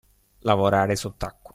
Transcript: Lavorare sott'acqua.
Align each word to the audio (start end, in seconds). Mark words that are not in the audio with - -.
Lavorare 0.39 0.95
sott'acqua. 0.95 1.49